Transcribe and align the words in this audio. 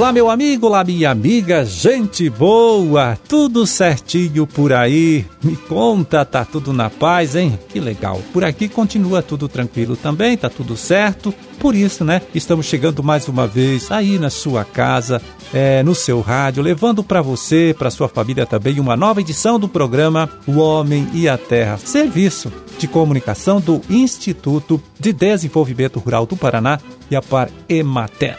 Olá, 0.00 0.14
meu 0.14 0.30
amigo, 0.30 0.66
olá, 0.66 0.82
minha 0.82 1.10
amiga, 1.10 1.62
gente 1.62 2.30
boa, 2.30 3.18
tudo 3.28 3.66
certinho 3.66 4.46
por 4.46 4.72
aí? 4.72 5.26
Me 5.42 5.54
conta, 5.54 6.24
tá 6.24 6.42
tudo 6.42 6.72
na 6.72 6.88
paz, 6.88 7.36
hein? 7.36 7.58
Que 7.68 7.78
legal. 7.78 8.18
Por 8.32 8.42
aqui 8.42 8.66
continua 8.66 9.20
tudo 9.20 9.46
tranquilo 9.46 9.96
também, 9.96 10.38
tá 10.38 10.48
tudo 10.48 10.74
certo. 10.74 11.34
Por 11.58 11.74
isso, 11.74 12.02
né, 12.02 12.22
estamos 12.34 12.64
chegando 12.64 13.02
mais 13.02 13.28
uma 13.28 13.46
vez 13.46 13.92
aí 13.92 14.18
na 14.18 14.30
sua 14.30 14.64
casa, 14.64 15.20
é, 15.52 15.82
no 15.82 15.94
seu 15.94 16.22
rádio, 16.22 16.62
levando 16.62 17.04
para 17.04 17.20
você, 17.20 17.74
para 17.78 17.90
sua 17.90 18.08
família 18.08 18.46
também, 18.46 18.80
uma 18.80 18.96
nova 18.96 19.20
edição 19.20 19.58
do 19.58 19.68
programa 19.68 20.30
O 20.46 20.58
Homem 20.60 21.08
e 21.12 21.28
a 21.28 21.36
Terra, 21.36 21.76
serviço 21.76 22.50
de 22.80 22.88
comunicação 22.88 23.60
do 23.60 23.82
Instituto 23.90 24.82
de 24.98 25.12
Desenvolvimento 25.12 26.00
Rural 26.00 26.24
do 26.24 26.34
Paraná 26.34 26.80
e 27.10 27.14
a 27.14 27.20
Emater. 27.68 28.38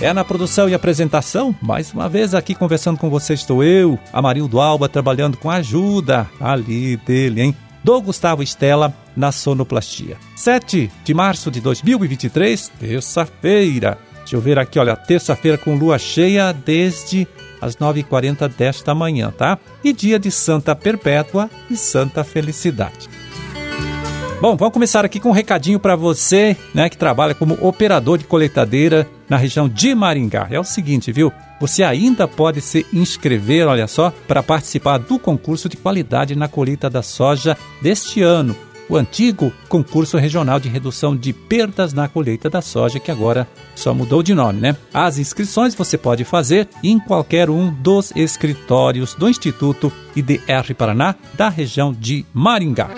É 0.00 0.12
na 0.14 0.24
produção 0.24 0.68
e 0.68 0.74
apresentação, 0.74 1.54
mais 1.60 1.92
uma 1.92 2.08
vez 2.08 2.34
aqui 2.34 2.54
conversando 2.54 2.98
com 2.98 3.10
você 3.10 3.34
estou 3.34 3.64
eu, 3.64 3.98
Amarildo 4.12 4.60
Alba, 4.60 4.88
trabalhando 4.88 5.36
com 5.36 5.50
a 5.50 5.56
ajuda 5.56 6.30
ali 6.40 6.96
dele, 6.96 7.42
hein? 7.42 7.56
Do 7.82 8.00
Gustavo 8.00 8.44
Estela 8.44 8.94
na 9.16 9.32
sonoplastia. 9.32 10.16
7 10.36 10.90
de 11.02 11.12
março 11.12 11.50
de 11.50 11.60
2023, 11.60 12.68
terça-feira. 12.78 13.98
Deixa 14.30 14.36
eu 14.36 14.40
ver 14.40 14.60
aqui, 14.60 14.78
olha, 14.78 14.94
terça-feira 14.94 15.58
com 15.58 15.74
lua 15.74 15.98
cheia 15.98 16.52
desde 16.52 17.26
as 17.60 17.74
9h40 17.74 18.46
desta 18.46 18.94
manhã, 18.94 19.34
tá? 19.36 19.58
E 19.82 19.92
dia 19.92 20.20
de 20.20 20.30
Santa 20.30 20.72
Perpétua 20.72 21.50
e 21.68 21.76
Santa 21.76 22.22
Felicidade. 22.22 23.10
Bom, 24.40 24.54
vamos 24.54 24.72
começar 24.72 25.04
aqui 25.04 25.18
com 25.18 25.30
um 25.30 25.32
recadinho 25.32 25.80
para 25.80 25.96
você, 25.96 26.56
né, 26.72 26.88
que 26.88 26.96
trabalha 26.96 27.34
como 27.34 27.58
operador 27.60 28.18
de 28.18 28.24
coletadeira 28.24 29.04
na 29.28 29.36
região 29.36 29.68
de 29.68 29.96
Maringá. 29.96 30.46
É 30.48 30.60
o 30.60 30.64
seguinte, 30.64 31.10
viu? 31.10 31.32
Você 31.60 31.82
ainda 31.82 32.28
pode 32.28 32.60
se 32.60 32.86
inscrever, 32.92 33.66
olha 33.66 33.88
só, 33.88 34.12
para 34.28 34.44
participar 34.44 34.98
do 34.98 35.18
concurso 35.18 35.68
de 35.68 35.76
qualidade 35.76 36.36
na 36.36 36.46
colheita 36.46 36.88
da 36.88 37.02
soja 37.02 37.58
deste 37.82 38.22
ano. 38.22 38.54
O 38.90 38.96
antigo 38.96 39.52
concurso 39.68 40.18
regional 40.18 40.58
de 40.58 40.68
redução 40.68 41.16
de 41.16 41.32
perdas 41.32 41.92
na 41.92 42.08
colheita 42.08 42.50
da 42.50 42.60
soja, 42.60 42.98
que 42.98 43.12
agora 43.12 43.46
só 43.76 43.94
mudou 43.94 44.20
de 44.20 44.34
nome, 44.34 44.60
né? 44.60 44.76
As 44.92 45.16
inscrições 45.16 45.76
você 45.76 45.96
pode 45.96 46.24
fazer 46.24 46.68
em 46.82 46.98
qualquer 46.98 47.48
um 47.48 47.72
dos 47.72 48.10
escritórios 48.16 49.14
do 49.14 49.28
Instituto 49.28 49.92
IDR 50.16 50.74
Paraná 50.76 51.14
da 51.34 51.48
região 51.48 51.92
de 51.92 52.26
Maringá. 52.34 52.90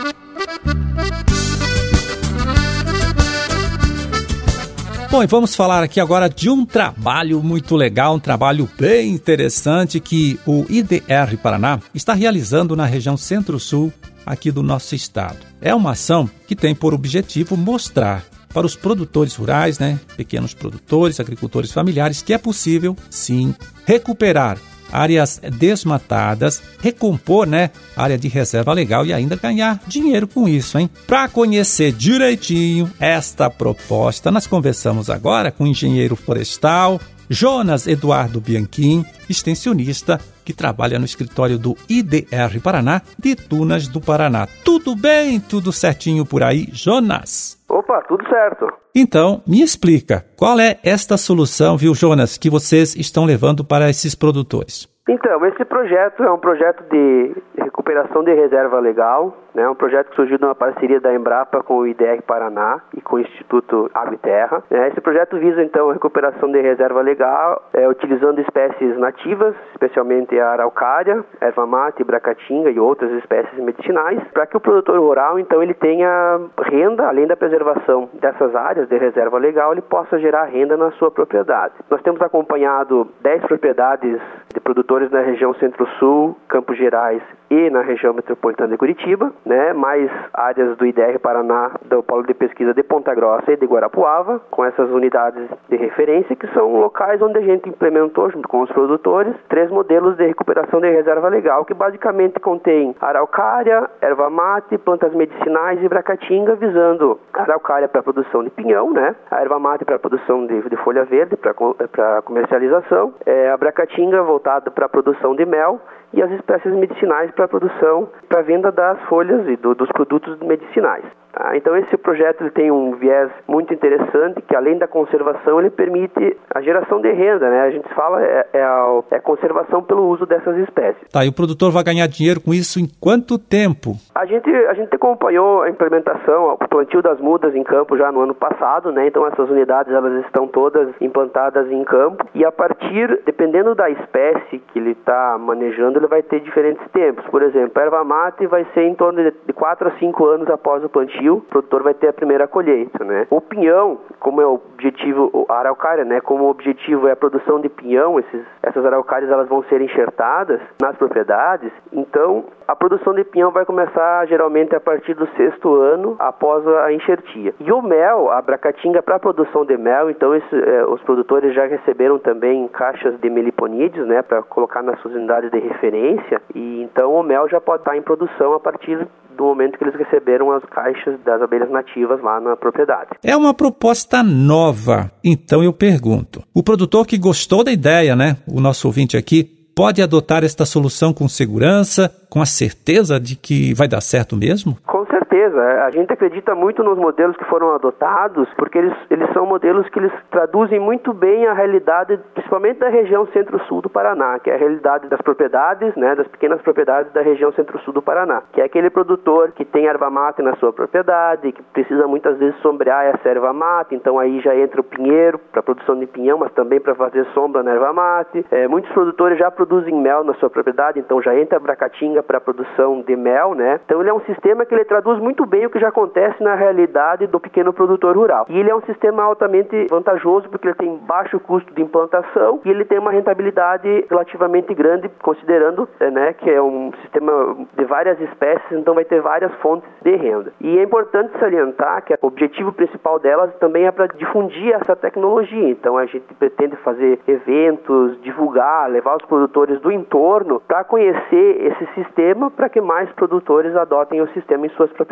Bom, 5.11 5.23
e 5.23 5.27
vamos 5.27 5.55
falar 5.55 5.83
aqui 5.83 6.01
agora 6.01 6.27
de 6.27 6.49
um 6.49 6.65
trabalho 6.65 7.43
muito 7.43 7.77
legal, 7.77 8.15
um 8.15 8.19
trabalho 8.19 8.67
bem 8.79 9.11
interessante 9.11 10.01
que 10.01 10.41
o 10.47 10.65
IDR 10.71 11.37
Paraná 11.43 11.79
está 11.95 12.15
realizando 12.15 12.75
na 12.75 12.87
região 12.87 13.15
Centro-Sul 13.15 13.93
aqui 14.25 14.51
do 14.51 14.63
nosso 14.63 14.95
estado. 14.95 15.52
É 15.63 15.73
uma 15.73 15.93
ação 15.93 16.29
que 16.47 16.57
tem 16.57 16.75
por 16.75 16.93
objetivo 16.93 17.57
mostrar 17.57 18.25
para 18.53 18.67
os 18.67 18.77
produtores 18.77 19.35
rurais, 19.37 19.79
né, 19.79 19.99
pequenos 20.17 20.53
produtores, 20.53 21.21
agricultores 21.21 21.73
familiares, 21.73 22.21
que 22.21 22.35
é 22.35 22.39
possível, 22.39 22.97
sim, 23.09 23.55
recuperar 23.87 24.59
áreas 24.93 25.41
desmatadas, 25.57 26.61
recompor, 26.81 27.47
né, 27.47 27.71
área 27.97 28.19
de 28.19 28.29
reserva 28.29 28.75
legal 28.75 29.07
e 29.07 29.13
ainda 29.13 29.37
ganhar 29.37 29.81
dinheiro 29.87 30.29
com 30.29 30.47
isso, 30.47 30.79
hein? 30.79 30.91
Para 31.07 31.29
conhecer 31.29 31.93
direitinho 31.93 32.91
esta 33.01 33.49
proposta, 33.49 34.31
nós 34.31 34.47
conversamos 34.47 35.09
agora 35.09 35.51
com 35.51 35.65
o 35.65 35.69
engenheiro 35.69 36.15
florestal 36.15 37.01
Jonas 37.33 37.87
Eduardo 37.87 38.43
Bianchim, 38.43 39.07
extensionista 39.29 40.19
que 40.45 40.53
trabalha 40.53 40.99
no 40.99 41.07
escritório 41.07 41.59
do 41.59 41.75
IDR 41.89 42.61
Paraná 42.63 43.01
de 43.19 43.35
Tunas 43.35 43.89
do 43.89 44.03
Paraná. 44.03 44.47
Tudo 44.63 44.95
bem? 44.95 45.41
Tudo 45.41 45.73
certinho 45.73 46.27
por 46.27 46.43
aí, 46.43 46.69
Jonas? 46.71 47.59
Opa, 47.71 48.03
tudo 48.03 48.23
certo. 48.29 48.67
Então, 48.95 49.43
me 49.47 49.63
explica, 49.63 50.27
qual 50.37 50.61
é 50.61 50.79
esta 50.85 51.17
solução, 51.17 51.79
viu, 51.79 51.95
Jonas, 51.95 52.37
que 52.37 52.51
vocês 52.51 52.95
estão 52.95 53.25
levando 53.25 53.65
para 53.65 53.89
esses 53.89 54.15
produtores? 54.15 54.87
Então, 55.09 55.45
esse 55.47 55.65
projeto 55.65 56.23
é 56.23 56.31
um 56.31 56.39
projeto 56.39 56.85
de 56.91 57.35
recuperação 57.57 58.23
de 58.23 58.35
reserva 58.35 58.79
legal, 58.79 59.35
né? 59.55 59.69
um 59.69 59.75
projeto 59.75 60.11
que 60.11 60.17
surgiu 60.17 60.39
de 60.39 60.45
uma 60.45 60.55
parceria 60.55 61.01
da 61.01 61.15
Embrapa 61.15 61.63
com 61.63 61.79
o 61.79 61.87
IDR 61.87 62.23
Paraná 62.27 62.81
e 62.97 63.01
com 63.01 63.17
o 63.17 63.21
Instituto 63.21 63.91
Água 63.95 64.15
e 64.15 64.19
Terra. 64.19 64.63
Né? 64.71 64.89
Esse 64.89 65.01
projeto 65.01 65.39
visa, 65.39 65.63
então, 65.63 65.91
a 65.91 65.93
recuperação 65.93 66.51
de 66.51 66.61
reserva 66.61 67.01
legal, 67.01 67.69
é, 67.73 67.89
utilizando 67.89 68.41
espécies 68.41 68.97
nativas, 68.99 69.55
especialmente 69.73 70.39
a 70.39 70.51
araucária, 70.51 71.25
erva 71.41 71.67
mate, 71.67 72.05
bracatinga 72.05 72.71
e 72.71 72.79
outras 72.79 73.11
espécies 73.13 73.59
medicinais, 73.59 74.21
para 74.33 74.47
que 74.47 74.57
o 74.57 74.61
produtor 74.61 74.99
rural, 74.99 75.39
então, 75.39 75.63
ele 75.63 75.75
tenha 75.75 76.41
renda, 76.65 77.07
além 77.07 77.27
da 77.27 77.37
preservação 77.37 78.09
dessas 78.15 78.55
áreas 78.55 78.89
de 78.89 78.97
reserva 78.97 79.39
legal, 79.39 79.73
ele 79.73 79.83
possa 79.83 80.19
gerar 80.19 80.45
renda 80.45 80.77
na 80.77 80.91
sua 80.93 81.11
propriedade. 81.11 81.75
Nós 81.91 82.03
temos 82.03 82.21
acompanhado 82.21 83.09
10 83.23 83.43
propriedades 83.43 84.21
de 84.53 84.61
produtores 84.61 85.11
na 85.11 85.21
região 85.21 85.55
Centro-Sul, 85.55 86.37
Campos 86.49 86.77
Gerais 86.77 87.23
e 87.51 87.71
na 87.71 87.83
região 87.83 88.15
metropolitana 88.15 88.71
de 88.71 88.79
Curitiba, 88.79 89.33
né, 89.45 89.73
mais 89.73 90.11
áreas 90.33 90.77
do 90.77 90.87
IDR 90.87 91.19
Paraná, 91.21 91.73
do 91.85 92.03
Polo 92.03 92.27
de 92.27 92.35
Pesquisa 92.35 92.73
de 92.75 92.83
Ponta 92.83 93.15
Grossa 93.15 93.53
e 93.53 93.57
de 93.57 93.67
Guarapuava, 93.67 94.41
com 94.51 94.65
essas 94.65 94.91
unidades 94.91 95.49
de 95.69 95.77
referência, 95.77 96.37
que 96.37 96.47
são 96.49 96.81
locais 96.81 97.21
onde 97.21 97.39
a 97.39 97.43
gente 97.43 97.69
implementou, 97.69 98.31
junto 98.31 98.49
com 98.49 98.63
os 98.63 98.71
produtores, 98.71 99.35
três 99.49 99.71
modelos 99.71 100.17
de 100.17 100.27
recuperação 100.27 100.81
de 100.81 100.91
reserva 100.91 101.29
legal, 101.29 101.65
que 101.65 101.75
basicamente 101.75 102.39
contém 102.41 102.95
araucária, 103.01 103.89
erva 104.01 104.31
mate, 104.31 104.79
plantas 104.79 105.13
medicinais 105.15 105.83
e 105.83 105.89
bracatinga, 105.89 106.55
visando 106.55 107.19
araucária 107.33 107.89
para 107.89 108.03
produção 108.03 108.45
de 108.45 108.51
pinhão, 108.51 108.93
né, 108.93 109.15
a 109.31 109.41
erva 109.41 109.59
mate 109.59 109.85
para 109.85 109.99
produção 109.99 110.47
de, 110.47 110.63
de 110.69 110.77
folha 110.77 111.05
verde, 111.05 111.37
para 111.37 112.23
comercialização, 112.23 113.15
é, 113.27 113.51
a 113.51 113.57
bracatinga 113.57 114.23
voltada 114.23 114.71
para 114.71 114.89
produção 114.89 115.35
de 115.35 115.45
mel 115.45 115.81
e 116.15 116.23
as 116.23 116.31
espécies 116.33 116.73
medicinais 116.75 117.31
para 117.33 117.47
a 117.47 117.49
produção, 117.49 118.09
para 118.29 118.41
a 118.41 118.43
venda 118.43 118.71
das 118.71 119.01
folhas 119.05 119.49
e 119.49 119.57
do, 119.57 119.75
dos 119.75 119.89
produtos 119.91 120.39
medicinais. 120.41 121.05
Tá? 121.33 121.57
Então 121.57 121.75
esse 121.77 121.97
projeto 121.97 122.43
ele 122.43 122.51
tem 122.51 122.71
um 122.71 122.95
viés 122.97 123.31
muito 123.49 123.73
interessante 123.73 124.43
que 124.43 124.55
além 124.55 124.77
da 124.77 124.87
conservação 124.87 125.59
ele 125.59 125.71
permite 125.71 126.37
a 126.55 126.61
geração 126.61 127.01
de 127.01 127.11
renda, 127.11 127.49
né? 127.49 127.63
A 127.63 127.71
gente 127.71 127.89
fala 127.95 128.23
é, 128.23 128.47
é, 128.53 128.63
a, 128.63 129.03
é 129.13 129.19
conservação 129.19 129.83
pelo 129.83 130.07
uso 130.09 130.27
dessas 130.27 130.57
espécies. 130.59 131.09
Tá, 131.11 131.25
e 131.25 131.29
o 131.29 131.33
produtor 131.33 131.73
vai 131.73 131.83
ganhar 131.83 132.07
dinheiro 132.07 132.41
com 132.41 132.53
isso 132.53 132.79
em 132.79 132.87
quanto 133.01 133.39
tempo? 133.39 133.97
A 134.15 134.27
gente 134.27 134.51
a 134.51 134.75
gente 134.75 134.95
acompanhou 134.95 135.63
a 135.63 135.71
implementação, 135.71 136.53
o 136.53 136.69
plantio 136.69 137.01
das 137.01 137.19
mudas 137.19 137.55
em 137.55 137.63
campo 137.63 137.97
já 137.97 138.13
no 138.13 138.21
ano 138.21 138.35
passado, 138.35 138.93
né? 138.93 139.07
Então 139.07 139.27
essas 139.27 139.49
unidades 139.49 139.93
elas 139.93 140.25
estão 140.27 140.47
todas 140.47 140.89
implantadas 141.01 141.71
em 141.71 141.83
campo 141.85 142.27
e 142.35 142.45
a 142.45 142.53
partir 142.53 143.23
dependendo 143.25 143.75
da 143.75 143.89
espécie 143.89 144.59
que 144.59 144.79
ele 144.79 144.91
está 144.91 145.39
manejando 145.39 145.99
ele 145.99 146.07
vai 146.07 146.23
ter 146.23 146.41
diferentes 146.41 146.87
tempos. 146.93 147.25
Por 147.31 147.43
exemplo, 147.43 147.81
erva 147.81 148.05
mate 148.05 148.47
vai 148.47 148.67
ser 148.75 148.83
em 148.83 148.95
torno 148.95 149.23
de 149.23 149.53
4 149.55 149.89
a 149.89 149.93
5 149.93 150.27
anos 150.27 150.51
após 150.51 150.85
o 150.85 150.91
plantio 150.91 151.22
plantio, 151.23 151.37
o 151.37 151.41
produtor 151.41 151.83
vai 151.83 151.95
ter 151.95 152.09
a 152.09 152.13
primeira 152.13 152.49
colheita, 152.49 153.05
né? 153.05 153.27
O 153.31 153.41
pinhão, 153.41 153.99
como 154.19 154.41
é 154.41 154.47
o 154.47 154.55
objetivo, 154.55 155.47
a 155.49 155.55
araucária, 155.55 156.05
né? 156.05 156.21
Como 156.21 156.45
o 156.45 156.51
objetivo 156.51 157.09
é 157.09 157.13
a 157.13 157.17
produção 157.17 157.61
de 157.61 157.69
pinhão, 157.69 158.19
esses, 158.19 158.45
essas 158.63 158.85
araucárias 158.85 159.31
elas 159.31 159.49
vão 159.49 159.63
ser 159.65 159.81
enxertadas 159.81 160.61
nas 160.81 160.97
propriedades, 160.97 161.71
então 161.93 162.45
a 162.67 162.75
produção 162.75 163.15
de 163.15 163.25
pinhão 163.25 163.51
vai 163.51 163.65
começar 163.65 164.27
geralmente 164.27 164.75
a 164.75 164.81
partir 164.81 165.15
do 165.15 165.27
sexto 165.37 165.75
ano 165.77 166.17
após 166.19 166.67
a 166.67 166.93
enxertia. 166.93 167.55
E 167.61 167.73
o 167.73 167.83
mel, 167.83 168.31
a 168.31 168.41
bracatinga 168.41 169.03
para 169.03 169.19
produção 169.19 169.65
de 169.65 169.77
mel, 169.77 170.11
então 170.11 170.35
esse, 170.35 170.57
é, 170.57 170.85
os 170.85 171.01
produtores 171.03 171.55
já 171.55 171.67
receberam 171.67 172.19
também 172.19 172.67
caixas 172.69 173.19
de 173.21 173.31
meliponídeos, 173.31 174.07
né, 174.07 174.23
para 174.23 174.43
colocar 174.43 174.83
nas 174.83 174.99
suas 175.01 175.15
unidades 175.15 175.51
de 175.51 175.59
referência, 175.59 176.41
e 176.55 176.83
então 176.83 177.15
o 177.15 177.23
mel 177.23 177.49
já 177.49 177.61
pode 177.61 177.83
estar 177.83 177.97
em 177.97 178.03
produção 178.03 178.55
a 178.55 178.61
partir 178.61 179.07
do 179.43 179.49
momento 179.49 179.77
que 179.77 179.83
eles 179.83 179.97
receberam 179.97 180.53
as 180.53 180.65
caixas 180.67 181.19
das 181.25 181.43
abelhas 181.43 181.69
nativas 181.69 182.23
lá 182.23 182.41
na 182.41 182.57
propriedade. 182.57 183.11
É 183.25 183.37
uma 183.37 183.53
proposta 183.53 184.23
nova. 184.23 185.11
Então 185.25 185.63
eu 185.65 185.73
pergunto: 185.73 186.43
o 186.55 186.63
produtor 186.63 187.05
que 187.07 187.19
gostou 187.19 187.65
da 187.65 187.73
ideia, 187.73 188.15
né? 188.15 188.37
O 188.47 188.61
nosso 188.61 188.87
ouvinte 188.87 189.17
aqui, 189.17 189.43
pode 189.75 190.01
adotar 190.01 190.45
esta 190.45 190.65
solução 190.65 191.13
com 191.13 191.29
segurança, 191.29 192.15
com 192.31 192.41
a 192.41 192.47
certeza 192.47 193.19
de 193.19 193.35
que 193.35 193.75
vai 193.75 193.89
dar 193.89 194.01
certo 194.01 194.37
mesmo? 194.37 194.79
Com 194.87 195.02
certeza. 195.33 195.85
A 195.85 195.91
gente 195.91 196.13
acredita 196.13 196.55
muito 196.55 196.83
nos 196.83 196.99
modelos 196.99 197.37
que 197.37 197.45
foram 197.47 197.75
adotados, 197.75 198.49
porque 198.57 198.79
eles, 198.79 198.95
eles 199.11 199.33
são 199.33 199.47
modelos 199.47 199.89
que 199.89 199.99
eles 199.99 200.13
traduzem 200.31 200.79
muito 200.79 201.15
bem 201.15 201.47
a 201.47 201.55
realidade, 201.55 202.21
principalmente 202.35 202.79
da 202.79 202.89
região 202.89 203.27
centro-sul 203.29 203.81
do 203.81 203.89
Paraná, 203.89 204.39
que 204.39 204.51
é 204.51 204.55
a 204.55 204.59
realidade 204.59 205.09
das 205.09 205.21
propriedades, 205.23 205.95
né, 205.97 206.15
das 206.15 206.29
pequenas 206.29 206.61
propriedades 206.61 207.13
da 207.13 207.23
região 207.23 207.51
centro-sul 207.53 207.95
do 207.95 208.03
Paraná, 208.03 208.43
que 208.53 208.61
é 208.61 208.65
aquele 208.65 208.91
produtor 208.91 209.53
que 209.53 209.65
tem 209.65 209.87
erva 209.87 210.11
mate 210.11 210.43
na 210.43 210.55
sua 210.57 210.73
propriedade, 210.73 211.53
que 211.53 211.63
precisa 211.63 212.07
muitas 212.07 212.37
vezes 212.39 212.59
sombrear 212.61 213.07
essa 213.07 213.29
erva 213.29 213.53
mate, 213.53 213.95
então 213.95 214.19
aí 214.19 214.41
já 214.41 214.55
entra 214.55 214.81
o 214.81 214.85
pinheiro 214.85 215.39
para 215.39 215.63
produção 215.63 215.99
de 215.99 216.07
pinhão, 216.07 216.39
mas 216.39 216.53
também 216.53 216.81
para 216.81 216.95
fazer 216.95 217.25
sombra 217.33 217.63
na 217.63 217.73
erva 217.73 217.93
mate. 217.93 218.45
É, 218.51 218.69
muitos 218.69 218.91
produtores 218.93 219.39
já 219.39 219.51
produzem 219.51 219.95
mel 219.95 220.25
na 220.25 220.35
sua 220.35 220.51
propriedade, 220.51 220.99
então 220.99 221.23
já 221.23 221.35
entra 221.35 221.57
a 221.57 221.61
bracatinga 221.61 222.23
para 222.23 222.41
produção 222.41 223.01
de 223.01 223.17
mel, 223.17 223.55
né? 223.55 223.81
Então 223.85 224.01
ele 224.01 224.11
é 224.11 224.15
um 224.15 224.21
sistema 224.21 224.67
que 224.67 224.75
ele 224.75 224.85
traduz 224.85 225.22
muito 225.23 225.47
bem 225.47 225.65
o 225.65 225.71
que 225.71 225.79
já 225.79 225.89
acontece 225.89 226.43
na 226.43 226.55
realidade 226.55 227.27
do 227.27 227.39
pequeno 227.39 227.73
produtor 227.73 228.17
rural. 228.17 228.47
E 228.49 228.59
ele 228.59 228.71
é 228.71 228.75
um 228.75 228.83
sistema 228.83 229.23
altamente 229.23 229.87
vantajoso 229.89 230.49
porque 230.49 230.69
ele 230.69 230.75
tem 230.75 230.97
baixo 230.97 231.39
custo 231.39 231.73
de 231.73 231.81
implantação 231.81 232.61
e 232.65 232.71
ele 232.71 232.85
tem 232.85 232.99
uma 232.99 233.13
rentabilidade 233.13 234.05
relativamente 234.11 234.75
grande, 234.75 235.09
considerando 235.23 235.89
é, 236.01 236.11
né, 236.11 236.33
que 236.33 236.51
é 236.51 236.61
um 236.61 236.93
sistema 237.03 237.57
de 237.77 237.85
várias 237.85 238.21
espécies, 238.21 238.73
então 238.73 238.95
vai 238.95 239.05
ter 239.05 239.21
várias 239.21 239.53
fontes 239.57 239.89
de 240.03 240.17
renda. 240.17 240.53
E 240.61 240.79
é 240.79 240.83
importante 240.83 241.39
salientar 241.39 242.03
que 242.05 242.13
o 242.15 242.27
objetivo 242.27 242.73
principal 242.73 243.19
delas 243.19 243.55
também 243.61 243.87
é 243.87 243.93
para 243.93 244.07
difundir 244.09 244.75
essa 244.75 244.97
tecnologia. 244.97 245.71
Então 245.71 245.97
a 245.97 246.07
gente 246.07 246.35
pretende 246.35 246.75
fazer 246.77 247.21
eventos, 247.29 248.21
divulgar, 248.23 248.91
levar 248.91 249.17
os 249.17 249.25
produtores 249.27 249.81
do 249.81 249.93
entorno 249.93 250.61
para 250.67 250.83
conhecer 250.83 251.67
esse 251.67 251.87
sistema 251.95 252.51
para 252.51 252.69
que 252.69 252.81
mais 252.81 253.11
produtores 253.13 253.77
adotem 253.77 254.21
o 254.21 254.29
sistema 254.29 254.67
em 254.67 254.71
suas 254.71 254.91
propriedades. 254.91 255.12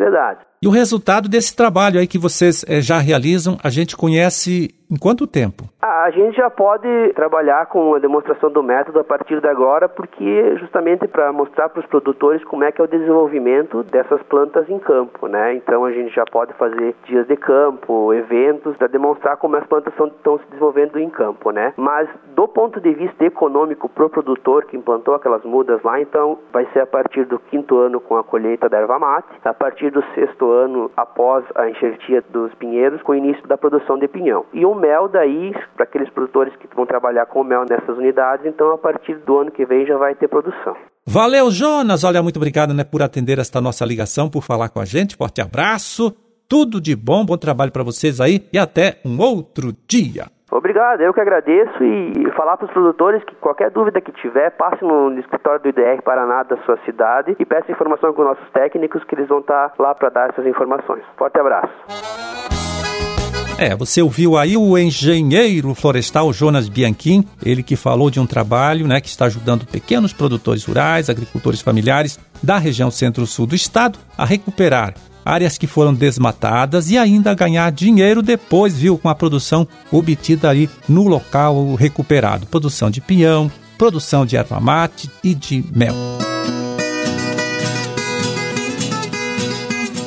E 0.61 0.67
o 0.67 0.71
resultado 0.71 1.27
desse 1.27 1.55
trabalho 1.55 1.99
aí 1.99 2.07
que 2.07 2.17
vocês 2.17 2.63
é, 2.67 2.81
já 2.81 2.99
realizam, 2.99 3.57
a 3.63 3.69
gente 3.69 3.97
conhece 3.97 4.73
em 4.91 4.97
quanto 4.97 5.25
tempo? 5.25 5.63
A 5.81 6.09
gente 6.11 6.35
já 6.35 6.49
pode 6.49 6.87
trabalhar 7.15 7.65
com 7.67 7.95
a 7.95 7.99
demonstração 7.99 8.51
do 8.51 8.61
método 8.61 8.99
a 8.99 9.03
partir 9.03 9.39
de 9.39 9.47
agora, 9.47 9.87
porque 9.87 10.57
justamente 10.57 11.07
para 11.07 11.31
mostrar 11.31 11.69
para 11.69 11.79
os 11.79 11.85
produtores 11.85 12.43
como 12.43 12.63
é 12.65 12.71
que 12.71 12.81
é 12.81 12.83
o 12.83 12.87
desenvolvimento 12.87 13.81
dessas 13.83 14.21
plantas 14.23 14.69
em 14.69 14.77
campo, 14.77 15.27
né? 15.27 15.53
Então 15.55 15.85
a 15.85 15.91
gente 15.91 16.13
já 16.13 16.25
pode 16.25 16.53
fazer 16.53 16.93
dias 17.05 17.25
de 17.25 17.37
campo, 17.37 18.13
eventos 18.13 18.75
para 18.75 18.87
demonstrar 18.87 19.37
como 19.37 19.55
as 19.55 19.65
plantas 19.65 19.93
estão 19.93 20.37
se 20.37 20.45
desenvolvendo 20.47 20.99
em 20.99 21.09
campo, 21.09 21.51
né? 21.51 21.73
Mas 21.77 22.09
do 22.35 22.47
ponto 22.47 22.81
de 22.81 22.93
vista 22.93 23.23
econômico 23.23 23.87
para 23.87 24.05
o 24.05 24.09
produtor 24.09 24.65
que 24.65 24.75
implantou 24.75 25.15
aquelas 25.15 25.43
mudas 25.43 25.81
lá, 25.83 26.01
então 26.01 26.37
vai 26.51 26.67
ser 26.73 26.81
a 26.81 26.87
partir 26.87 27.25
do 27.25 27.39
quinto 27.39 27.77
ano 27.77 28.01
com 28.01 28.17
a 28.17 28.23
colheita 28.23 28.67
da 28.67 28.77
erva 28.77 28.99
mate, 28.99 29.29
a 29.45 29.53
partir 29.53 29.89
do 29.91 30.03
sexto 30.13 30.51
ano 30.51 30.91
após 30.97 31.45
a 31.55 31.69
enxertia 31.69 32.21
dos 32.29 32.53
pinheiros 32.55 33.01
com 33.03 33.13
o 33.13 33.15
início 33.15 33.47
da 33.47 33.57
produção 33.57 33.97
de 33.97 34.07
pinhão. 34.07 34.45
E 34.51 34.65
o 34.65 34.80
mel 34.81 35.07
daí, 35.07 35.53
para 35.75 35.83
aqueles 35.83 36.09
produtores 36.09 36.55
que 36.55 36.67
vão 36.75 36.85
trabalhar 36.85 37.27
com 37.27 37.43
mel 37.43 37.63
nessas 37.69 37.97
unidades, 37.97 38.45
então 38.45 38.73
a 38.73 38.77
partir 38.77 39.15
do 39.19 39.37
ano 39.37 39.51
que 39.51 39.65
vem 39.65 39.85
já 39.85 39.97
vai 39.97 40.15
ter 40.15 40.27
produção. 40.27 40.75
Valeu, 41.05 41.51
Jonas! 41.51 42.03
Olha, 42.03 42.23
muito 42.23 42.37
obrigado 42.37 42.73
né, 42.73 42.83
por 42.83 43.01
atender 43.01 43.39
esta 43.39 43.61
nossa 43.61 43.85
ligação, 43.85 44.29
por 44.29 44.41
falar 44.41 44.69
com 44.69 44.79
a 44.79 44.85
gente. 44.85 45.15
Forte 45.15 45.41
abraço, 45.41 46.11
tudo 46.49 46.81
de 46.81 46.95
bom, 46.95 47.25
bom 47.25 47.37
trabalho 47.37 47.71
para 47.71 47.83
vocês 47.83 48.19
aí 48.19 48.47
e 48.51 48.57
até 48.57 48.99
um 49.05 49.19
outro 49.21 49.71
dia. 49.87 50.25
Obrigado, 50.51 50.99
eu 50.99 51.13
que 51.13 51.21
agradeço 51.21 51.81
e 51.81 52.29
falar 52.35 52.57
para 52.57 52.65
os 52.65 52.71
produtores 52.71 53.23
que 53.23 53.33
qualquer 53.35 53.71
dúvida 53.71 54.01
que 54.01 54.11
tiver, 54.11 54.51
passe 54.51 54.83
no 54.83 55.17
escritório 55.17 55.61
do 55.61 55.69
IDR 55.69 56.01
Paraná 56.03 56.43
da 56.43 56.57
sua 56.65 56.77
cidade 56.83 57.37
e 57.39 57.45
peça 57.45 57.71
informação 57.71 58.13
com 58.13 58.23
nossos 58.23 58.49
técnicos 58.51 59.01
que 59.05 59.15
eles 59.15 59.29
vão 59.29 59.39
estar 59.39 59.73
lá 59.79 59.95
para 59.95 60.09
dar 60.09 60.29
essas 60.29 60.45
informações. 60.45 61.03
Forte 61.17 61.39
abraço. 61.39 62.60
É, 63.61 63.75
você 63.75 64.01
ouviu 64.01 64.39
aí 64.39 64.57
o 64.57 64.75
engenheiro 64.75 65.75
florestal 65.75 66.33
Jonas 66.33 66.67
Bianchim, 66.67 67.23
ele 67.45 67.61
que 67.61 67.75
falou 67.75 68.09
de 68.09 68.19
um 68.19 68.25
trabalho 68.25 68.87
né, 68.87 68.99
que 68.99 69.07
está 69.07 69.25
ajudando 69.25 69.67
pequenos 69.67 70.11
produtores 70.11 70.65
rurais, 70.65 71.11
agricultores 71.11 71.61
familiares 71.61 72.19
da 72.41 72.57
região 72.57 72.89
centro-sul 72.89 73.45
do 73.45 73.53
estado 73.53 73.99
a 74.17 74.25
recuperar 74.25 74.95
áreas 75.23 75.59
que 75.59 75.67
foram 75.67 75.93
desmatadas 75.93 76.89
e 76.89 76.97
ainda 76.97 77.35
ganhar 77.35 77.71
dinheiro 77.71 78.23
depois, 78.23 78.75
viu, 78.75 78.97
com 78.97 79.09
a 79.09 79.13
produção 79.13 79.67
obtida 79.91 80.49
ali 80.49 80.67
no 80.89 81.07
local 81.07 81.75
recuperado. 81.75 82.47
Produção 82.47 82.89
de 82.89 82.99
pinhão, 82.99 83.51
produção 83.77 84.25
de 84.25 84.37
erva 84.37 84.59
mate 84.59 85.07
e 85.23 85.35
de 85.35 85.63
mel. 85.71 86.20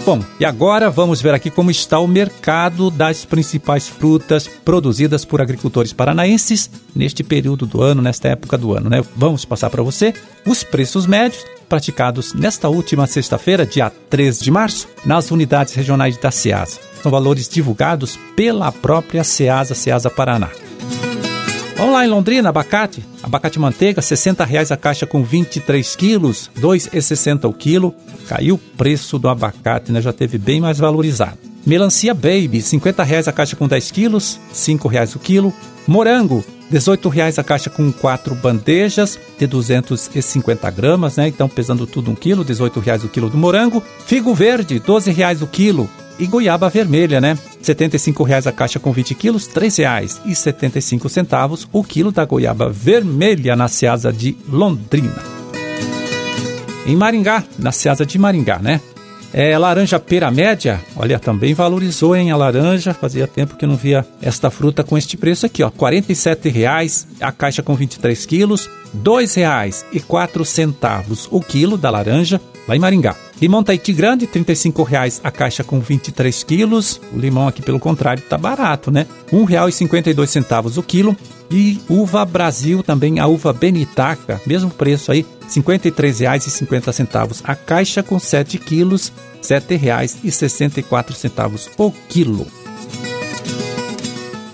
Bom, 0.04 0.22
e 0.38 0.44
agora 0.44 0.90
vamos 0.90 1.22
ver 1.22 1.32
aqui 1.32 1.50
como 1.50 1.70
está 1.70 1.98
o 1.98 2.06
mercado 2.06 2.90
das 2.90 3.24
principais 3.24 3.88
frutas 3.88 4.46
produzidas 4.46 5.24
por 5.24 5.40
agricultores 5.40 5.94
paranaenses 5.94 6.70
neste 6.94 7.24
período 7.24 7.64
do 7.64 7.82
ano, 7.82 8.02
nesta 8.02 8.28
época 8.28 8.58
do 8.58 8.76
ano, 8.76 8.90
né? 8.90 9.02
Vamos 9.16 9.46
passar 9.46 9.70
para 9.70 9.82
você 9.82 10.12
os 10.46 10.62
preços 10.62 11.06
médios 11.06 11.42
praticados 11.70 12.34
nesta 12.34 12.68
última 12.68 13.06
sexta-feira, 13.06 13.64
dia 13.64 13.90
3 14.10 14.40
de 14.40 14.50
março, 14.50 14.86
nas 15.06 15.30
unidades 15.30 15.72
regionais 15.72 16.18
da 16.18 16.30
SEASA. 16.30 16.80
São 17.02 17.10
valores 17.10 17.48
divulgados 17.48 18.18
pela 18.36 18.70
própria 18.70 19.24
SEASA, 19.24 19.74
SEASA 19.74 20.10
Paraná. 20.10 20.50
Vamos 21.76 21.92
lá 21.92 22.04
em 22.04 22.08
Londrina, 22.08 22.48
abacate. 22.50 23.04
Abacate 23.22 23.58
manteiga, 23.58 24.00
60 24.00 24.44
reais 24.44 24.70
a 24.70 24.76
caixa 24.76 25.06
com 25.06 25.24
23 25.24 25.96
quilos, 25.96 26.50
R$ 26.54 26.62
2,60 26.62 27.48
o 27.48 27.52
quilo. 27.52 27.94
Caiu 28.28 28.54
o 28.54 28.58
preço 28.58 29.18
do 29.18 29.28
abacate, 29.28 29.90
né? 29.90 30.00
Já 30.00 30.12
teve 30.12 30.38
bem 30.38 30.60
mais 30.60 30.78
valorizado. 30.78 31.38
Melancia 31.66 32.14
Baby, 32.14 32.62
50 32.62 33.02
reais 33.02 33.26
a 33.26 33.32
caixa 33.32 33.56
com 33.56 33.66
10 33.66 33.90
quilos, 33.90 34.38
5 34.52 34.86
reais 34.86 35.14
o 35.14 35.18
quilo. 35.18 35.52
Morango, 35.86 36.44
R$ 36.70 36.78
18,00 36.78 37.38
a 37.38 37.44
caixa 37.44 37.68
com 37.68 37.90
quatro 37.90 38.34
bandejas 38.34 39.18
de 39.38 39.46
250 39.46 40.70
gramas, 40.70 41.16
né? 41.16 41.28
Então, 41.28 41.48
pesando 41.48 41.86
tudo 41.86 42.10
um 42.10 42.14
quilo, 42.14 42.42
R$ 42.42 42.54
18,00 42.54 43.04
o 43.04 43.08
quilo 43.08 43.28
do 43.28 43.36
morango. 43.36 43.82
Figo 44.06 44.32
verde, 44.32 44.74
R$ 44.74 44.80
12,00 44.80 45.42
o 45.42 45.46
quilo. 45.46 45.90
E 46.19 46.26
goiaba 46.26 46.69
vermelha, 46.69 47.20
né? 47.20 47.32
R$ 47.32 47.75
75,00 47.75 48.46
a 48.46 48.52
caixa 48.52 48.78
com 48.78 48.93
20 48.93 49.14
quilos, 49.14 49.46
R$ 49.49 49.69
3,75 49.69 51.69
o 51.72 51.82
quilo 51.82 52.12
da 52.12 52.25
goiaba 52.25 52.70
vermelha 52.70 53.56
na 53.56 53.69
Seasa 53.69 54.12
de 54.12 54.37
Londrina. 54.49 55.22
Em 56.87 56.94
Maringá, 56.94 57.43
na 57.58 57.72
Seasa 57.72 58.06
de 58.06 58.19
Maringá, 58.19 58.58
né? 58.58 58.81
É, 59.37 59.58
laranja 59.58 59.99
pera 59.99 60.31
média, 60.31 60.81
olha, 60.94 61.19
também 61.19 61.55
valorizou, 61.55 62.14
hein, 62.14 62.31
a 62.31 62.37
laranja. 62.37 62.94
Fazia 62.94 63.26
tempo 63.26 63.56
que 63.56 63.67
não 63.67 63.75
via 63.75 64.06
esta 64.22 64.49
fruta 64.49 64.84
com 64.84 64.96
este 64.96 65.17
preço 65.17 65.44
aqui, 65.44 65.64
ó. 65.64 65.67
R$ 65.67 65.72
47,00 65.76 67.06
a 67.20 67.32
caixa 67.32 67.60
com 67.60 67.75
23 67.75 68.25
quilos, 68.26 68.67
R$ 68.67 69.00
2,04 69.02 71.28
o 71.32 71.40
quilo 71.40 71.76
da 71.76 71.90
laranja, 71.90 72.40
lá 72.69 72.76
em 72.76 72.78
Maringá. 72.78 73.17
Limão 73.41 73.64
Tahiti 73.64 73.93
grande, 73.93 74.26
R$ 74.26 74.32
35,00 74.32 75.20
a 75.22 75.31
caixa 75.31 75.62
com 75.64 75.81
23 75.81 76.43
quilos. 76.44 77.00
O 77.12 77.19
limão 77.19 77.48
aqui, 77.48 77.62
pelo 77.62 77.81
contrário, 77.81 78.22
tá 78.22 78.38
barato, 78.38 78.91
né? 78.91 79.06
R$ 79.31 79.38
1,52 79.38 80.79
o 80.79 80.82
quilo. 80.82 81.17
E 81.50 81.79
uva 81.88 82.24
Brasil 82.24 82.82
também, 82.82 83.19
a 83.19 83.26
uva 83.26 83.53
Benitaca, 83.53 84.41
mesmo 84.46 84.70
preço 84.70 85.12
aí, 85.12 85.20
R$ 85.20 85.26
53,50 85.48 87.43
a 87.44 87.55
caixa 87.55 88.03
com 88.03 88.19
7 88.19 88.56
quilos, 88.58 89.12
R$ 89.36 89.60
7,64 89.60 91.70
o 91.76 91.93
quilo. 92.08 92.63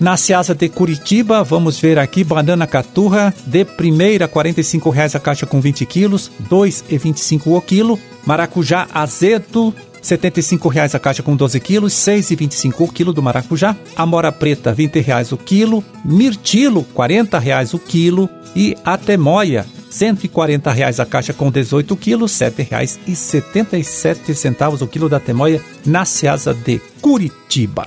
Na 0.00 0.16
Seasa 0.16 0.54
de 0.54 0.70
Curitiba, 0.70 1.44
vamos 1.44 1.78
ver 1.78 1.98
aqui 1.98 2.24
banana 2.24 2.66
caturra 2.66 3.34
de 3.44 3.66
primeira 3.66 4.24
R$ 4.24 4.32
45,00 4.32 5.14
a 5.14 5.20
caixa 5.20 5.44
com 5.44 5.60
20 5.60 5.84
quilos, 5.84 6.32
R$ 6.40 6.46
2,25 6.48 7.54
o 7.54 7.60
quilo. 7.60 7.98
Maracujá 8.24 8.88
azedo 8.94 9.68
R$ 9.68 9.74
75,00 10.02 10.94
a 10.94 10.98
caixa 10.98 11.22
com 11.22 11.36
12 11.36 11.60
quilos, 11.60 12.06
R$ 12.06 12.14
6,25 12.14 12.76
o 12.78 12.88
quilo 12.90 13.12
do 13.12 13.22
maracujá. 13.22 13.76
Amora 13.94 14.32
preta, 14.32 14.70
R$ 14.70 14.88
20,00 14.88 15.34
o 15.34 15.36
quilo. 15.36 15.84
Mirtilo, 16.02 16.80
R$ 16.80 16.86
40,00 16.96 17.74
o 17.74 17.78
quilo. 17.78 18.26
E 18.56 18.74
a 18.82 18.96
temoia, 18.96 19.66
R$ 19.90 19.92
140,00 19.92 20.98
a 20.98 21.04
caixa 21.04 21.34
com 21.34 21.50
18 21.50 21.94
quilos, 21.96 22.40
R$ 22.40 22.50
7,77 22.50 24.80
o 24.80 24.86
quilo 24.86 25.10
da 25.10 25.20
temoia 25.20 25.60
na 25.84 26.06
Seasa 26.06 26.54
de 26.54 26.80
Curitiba. 27.02 27.86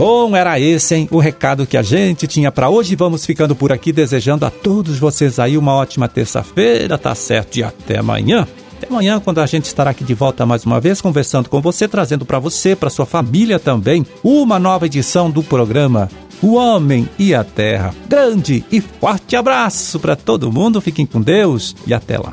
Bom, 0.00 0.34
era 0.34 0.58
esse, 0.58 0.94
hein? 0.94 1.06
O 1.10 1.18
recado 1.18 1.66
que 1.66 1.76
a 1.76 1.82
gente 1.82 2.26
tinha 2.26 2.50
para 2.50 2.70
hoje. 2.70 2.96
Vamos 2.96 3.26
ficando 3.26 3.54
por 3.54 3.70
aqui, 3.70 3.92
desejando 3.92 4.46
a 4.46 4.50
todos 4.50 4.98
vocês 4.98 5.38
aí 5.38 5.58
uma 5.58 5.74
ótima 5.74 6.08
terça-feira, 6.08 6.96
tá 6.96 7.14
certo? 7.14 7.58
E 7.58 7.62
até 7.62 7.98
amanhã. 7.98 8.48
Até 8.78 8.88
amanhã, 8.88 9.20
quando 9.20 9.42
a 9.42 9.46
gente 9.46 9.66
estará 9.66 9.90
aqui 9.90 10.02
de 10.02 10.14
volta 10.14 10.46
mais 10.46 10.64
uma 10.64 10.80
vez, 10.80 11.02
conversando 11.02 11.50
com 11.50 11.60
você, 11.60 11.86
trazendo 11.86 12.24
para 12.24 12.38
você, 12.38 12.74
para 12.74 12.88
sua 12.88 13.04
família 13.04 13.58
também, 13.58 14.06
uma 14.24 14.58
nova 14.58 14.86
edição 14.86 15.30
do 15.30 15.42
programa 15.42 16.08
o 16.42 16.54
homem 16.54 17.06
e 17.18 17.34
a 17.34 17.44
terra. 17.44 17.94
Grande 18.08 18.64
e 18.72 18.80
forte 18.80 19.36
abraço 19.36 20.00
para 20.00 20.16
todo 20.16 20.50
mundo, 20.50 20.80
fiquem 20.80 21.04
com 21.04 21.20
Deus 21.20 21.76
e 21.86 21.92
até 21.92 22.16
lá. 22.16 22.32